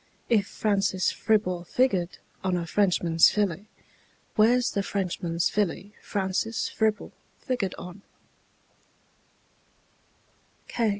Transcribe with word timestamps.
If 0.29 0.47
Francis 0.47 1.11
Fribble 1.11 1.63
figured 1.63 2.17
on 2.43 2.57
a 2.57 2.65
Frenchman's 2.65 3.29
Filly, 3.29 3.67
Where's 4.35 4.71
the 4.71 4.81
Frenchman's 4.81 5.47
Filly 5.51 5.93
Francis 6.01 6.67
Fribble 6.69 7.13
figured 7.39 7.75
on? 7.77 8.01